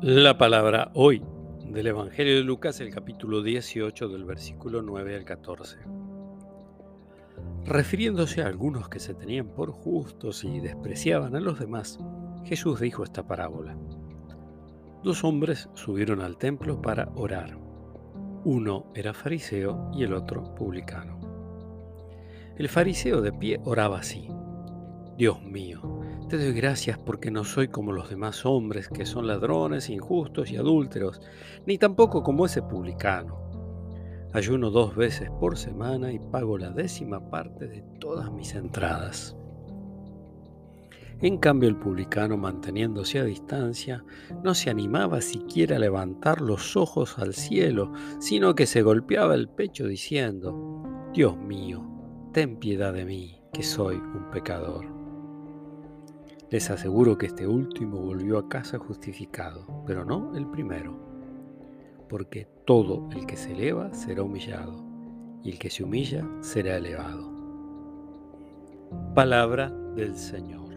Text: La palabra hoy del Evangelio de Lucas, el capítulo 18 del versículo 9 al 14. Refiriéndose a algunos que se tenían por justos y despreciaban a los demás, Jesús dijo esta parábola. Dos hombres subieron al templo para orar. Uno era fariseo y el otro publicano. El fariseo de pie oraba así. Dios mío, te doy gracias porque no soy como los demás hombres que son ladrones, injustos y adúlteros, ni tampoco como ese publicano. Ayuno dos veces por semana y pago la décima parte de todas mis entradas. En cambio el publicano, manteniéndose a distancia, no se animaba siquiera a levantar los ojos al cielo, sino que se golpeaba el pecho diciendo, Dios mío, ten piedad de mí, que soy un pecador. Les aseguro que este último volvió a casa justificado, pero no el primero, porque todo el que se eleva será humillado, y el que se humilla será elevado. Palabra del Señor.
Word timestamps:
La 0.00 0.38
palabra 0.38 0.92
hoy 0.94 1.24
del 1.66 1.88
Evangelio 1.88 2.36
de 2.36 2.44
Lucas, 2.44 2.78
el 2.80 2.94
capítulo 2.94 3.42
18 3.42 4.08
del 4.08 4.24
versículo 4.24 4.80
9 4.80 5.16
al 5.16 5.24
14. 5.24 5.78
Refiriéndose 7.64 8.42
a 8.42 8.46
algunos 8.46 8.88
que 8.88 9.00
se 9.00 9.14
tenían 9.14 9.48
por 9.48 9.72
justos 9.72 10.44
y 10.44 10.60
despreciaban 10.60 11.34
a 11.34 11.40
los 11.40 11.58
demás, 11.58 11.98
Jesús 12.44 12.78
dijo 12.78 13.02
esta 13.02 13.26
parábola. 13.26 13.76
Dos 15.02 15.24
hombres 15.24 15.68
subieron 15.74 16.20
al 16.20 16.36
templo 16.36 16.80
para 16.80 17.08
orar. 17.16 17.58
Uno 18.44 18.92
era 18.94 19.12
fariseo 19.12 19.90
y 19.92 20.04
el 20.04 20.14
otro 20.14 20.54
publicano. 20.54 21.18
El 22.56 22.68
fariseo 22.68 23.20
de 23.20 23.32
pie 23.32 23.60
oraba 23.64 23.98
así. 23.98 24.28
Dios 25.16 25.42
mío, 25.42 25.97
te 26.28 26.36
doy 26.36 26.52
gracias 26.52 26.98
porque 26.98 27.30
no 27.30 27.42
soy 27.42 27.68
como 27.68 27.92
los 27.92 28.10
demás 28.10 28.44
hombres 28.44 28.88
que 28.88 29.06
son 29.06 29.26
ladrones, 29.26 29.88
injustos 29.88 30.50
y 30.50 30.56
adúlteros, 30.56 31.22
ni 31.66 31.78
tampoco 31.78 32.22
como 32.22 32.44
ese 32.44 32.60
publicano. 32.60 33.38
Ayuno 34.34 34.70
dos 34.70 34.94
veces 34.94 35.30
por 35.40 35.56
semana 35.56 36.12
y 36.12 36.18
pago 36.18 36.58
la 36.58 36.70
décima 36.70 37.30
parte 37.30 37.66
de 37.66 37.82
todas 37.98 38.30
mis 38.30 38.54
entradas. 38.54 39.34
En 41.20 41.38
cambio 41.38 41.68
el 41.68 41.76
publicano, 41.76 42.36
manteniéndose 42.36 43.18
a 43.18 43.24
distancia, 43.24 44.04
no 44.44 44.54
se 44.54 44.68
animaba 44.70 45.22
siquiera 45.22 45.76
a 45.76 45.80
levantar 45.80 46.42
los 46.42 46.76
ojos 46.76 47.18
al 47.18 47.32
cielo, 47.32 47.92
sino 48.20 48.54
que 48.54 48.66
se 48.66 48.82
golpeaba 48.82 49.34
el 49.34 49.48
pecho 49.48 49.86
diciendo, 49.86 51.08
Dios 51.14 51.36
mío, 51.38 51.82
ten 52.32 52.58
piedad 52.58 52.92
de 52.92 53.06
mí, 53.06 53.42
que 53.52 53.62
soy 53.62 53.96
un 53.96 54.30
pecador. 54.30 54.97
Les 56.50 56.70
aseguro 56.70 57.18
que 57.18 57.26
este 57.26 57.46
último 57.46 57.98
volvió 57.98 58.38
a 58.38 58.48
casa 58.48 58.78
justificado, 58.78 59.84
pero 59.86 60.06
no 60.06 60.34
el 60.34 60.46
primero, 60.46 60.96
porque 62.08 62.48
todo 62.64 63.06
el 63.12 63.26
que 63.26 63.36
se 63.36 63.52
eleva 63.52 63.92
será 63.92 64.22
humillado, 64.22 64.82
y 65.44 65.50
el 65.50 65.58
que 65.58 65.68
se 65.68 65.84
humilla 65.84 66.26
será 66.40 66.78
elevado. 66.78 67.30
Palabra 69.14 69.68
del 69.94 70.16
Señor. 70.16 70.67